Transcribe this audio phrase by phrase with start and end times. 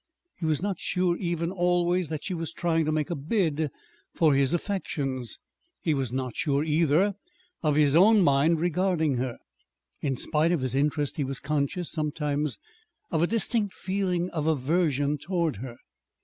[0.39, 3.69] He was not sure even, always, that she was trying to make a bid
[4.15, 5.37] for his affections.
[5.83, 7.13] He was not sure, either,
[7.61, 9.37] of his own mind regarding her.
[10.01, 12.57] In spite of his interest, he was conscious, sometimes,
[13.11, 15.75] of a distinct feeling of aversion toward her.